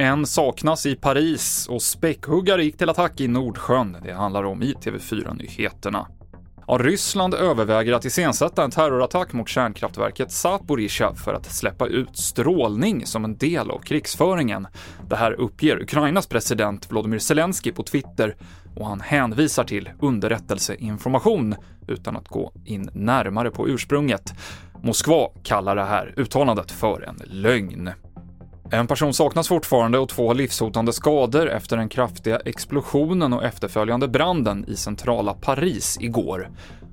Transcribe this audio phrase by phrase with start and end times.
[0.00, 3.96] En saknas i Paris och späckhuggare gick till attack i Nordsjön.
[4.02, 6.06] Det handlar om i TV4-nyheterna.
[6.66, 13.06] Ja, Ryssland överväger att iscensätta en terrorattack mot kärnkraftverket Zaporizjzja för att släppa ut strålning
[13.06, 14.66] som en del av krigsföringen.
[15.08, 18.36] Det här uppger Ukrainas president Volodymyr Zelensky på Twitter
[18.76, 21.54] och han hänvisar till underrättelseinformation
[21.88, 24.34] utan att gå in närmare på ursprunget.
[24.82, 27.90] Moskva kallar det här uttalandet för en lögn.
[28.72, 34.08] En person saknas fortfarande och två har livshotande skador efter den kraftiga explosionen och efterföljande
[34.08, 36.48] branden i centrala Paris igår.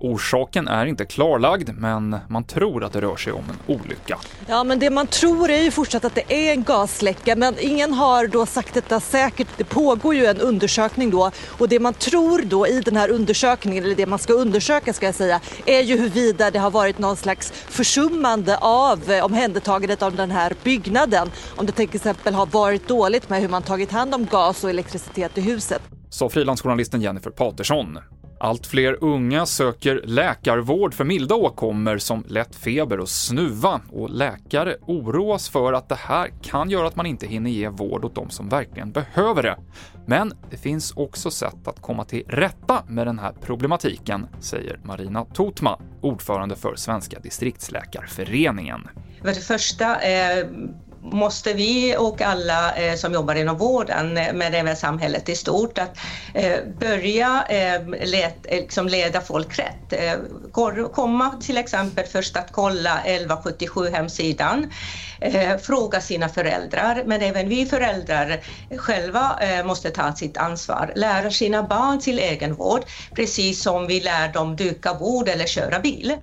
[0.00, 4.18] Orsaken är inte klarlagd, men man tror att det rör sig om en olycka.
[4.46, 7.94] Ja, men det man tror är ju fortsatt att det är en gasläcka, men ingen
[7.94, 9.48] har då sagt detta säkert.
[9.56, 13.84] Det pågår ju en undersökning då och det man tror då i den här undersökningen,
[13.84, 17.16] eller det man ska undersöka ska jag säga, är ju huruvida det har varit någon
[17.16, 21.30] slags försummande av eh, omhändertagandet av den här byggnaden.
[21.56, 24.70] Om det till exempel har varit dåligt med hur man tagit hand om gas och
[24.70, 25.82] elektricitet i huset.
[26.10, 27.98] Sa frilansjournalisten Jennifer Patersson.
[28.42, 34.76] Allt fler unga söker läkarvård för milda åkommor som lätt feber och snuva och läkare
[34.86, 38.30] oroas för att det här kan göra att man inte hinner ge vård åt de
[38.30, 39.56] som verkligen behöver det.
[40.06, 45.24] Men det finns också sätt att komma till rätta med den här problematiken, säger Marina
[45.24, 48.88] Totma, ordförande för Svenska distriktsläkarföreningen.
[49.20, 50.46] För det första eh
[51.02, 55.78] måste vi och alla eh, som jobbar inom vården, eh, men även samhället i stort,
[55.78, 55.98] att
[56.34, 59.92] eh, börja eh, let, eh, liksom leda folk rätt.
[59.92, 60.14] Eh,
[60.92, 64.70] komma till exempel först att kolla 1177 hemsidan,
[65.20, 68.40] eh, fråga sina föräldrar, men även vi föräldrar
[68.78, 72.80] själva måste ta sitt ansvar, lära sina barn till egenvård,
[73.14, 76.16] precis som vi lär dem duka bord eller köra bil.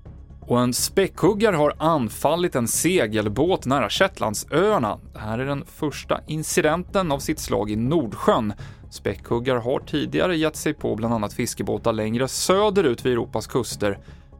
[0.47, 4.99] Och en späckhuggare har anfallit en segelbåt nära Shetlandsöarna.
[5.13, 8.53] Det här är den första incidenten av sitt slag i Nordsjön.
[8.89, 13.99] Späckhuggare har tidigare gett sig på bland annat fiskebåtar längre söderut vid Europas kuster.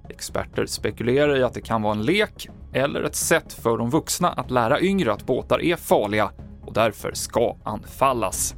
[0.09, 4.29] Experter spekulerar i att det kan vara en lek eller ett sätt för de vuxna
[4.29, 6.31] att lära yngre att båtar är farliga
[6.66, 8.56] och därför ska anfallas.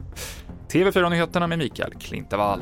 [0.72, 2.62] TV4-nyheterna med Mikael Klintevall.